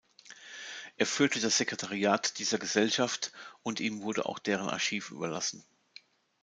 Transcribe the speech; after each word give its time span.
Er 0.97 1.05
führte 1.05 1.39
das 1.39 1.57
Sekretariat 1.59 2.39
dieser 2.39 2.57
Gesellschaft 2.57 3.31
und 3.61 3.79
ihm 3.79 4.01
wurde 4.01 4.25
auch 4.25 4.39
deren 4.39 4.67
Archiv 4.67 5.11
überlassen. 5.11 5.63